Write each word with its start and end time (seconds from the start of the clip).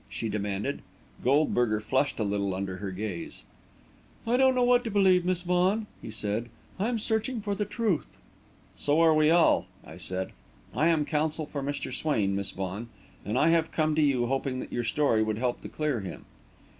she 0.09 0.27
demanded. 0.29 0.81
Goldberger 1.23 1.79
flushed 1.79 2.19
a 2.19 2.23
little 2.23 2.55
under 2.55 2.77
her 2.77 2.89
gaze. 2.89 3.43
"I 4.25 4.35
don't 4.35 4.55
know 4.55 4.63
what 4.63 4.83
to 4.85 4.89
believe, 4.89 5.25
Miss 5.25 5.43
Vaughan," 5.43 5.85
he 6.01 6.09
said. 6.09 6.49
"I'm 6.79 6.97
searching 6.97 7.39
for 7.39 7.53
the 7.53 7.65
truth." 7.65 8.17
"So 8.75 8.99
are 8.99 9.13
we 9.13 9.29
all," 9.29 9.67
I 9.85 9.97
said. 9.97 10.31
"I 10.73 10.87
am 10.87 11.05
counsel 11.05 11.45
for 11.45 11.61
Mr. 11.61 11.93
Swain, 11.93 12.35
Miss 12.35 12.49
Vaughan, 12.49 12.89
and 13.23 13.37
I 13.37 13.49
have 13.49 13.71
come 13.71 13.93
to 13.93 14.01
you, 14.01 14.25
hoping 14.25 14.59
that 14.59 14.73
your 14.73 14.83
story 14.83 15.21
would 15.21 15.37
help 15.37 15.61
to 15.61 15.69
clear 15.69 15.99
him." 15.99 16.25